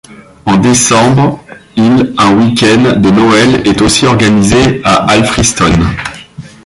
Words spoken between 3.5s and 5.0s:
est aussi organisé à